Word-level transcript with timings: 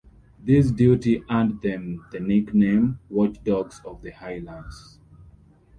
This 0.43 0.71
duty 0.71 1.23
earned 1.29 1.61
them 1.61 2.07
the 2.11 2.19
nickname 2.19 2.97
"Watchdogs 3.07 3.81
of 3.85 4.01
the 4.01 4.09
Highlands". 4.09 4.97